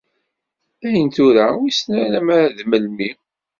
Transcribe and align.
Dayen 0.81 1.09
tura, 1.15 1.45
wissen 1.59 1.93
alamma 2.03 2.37
d 2.57 2.59
melmi. 2.69 3.09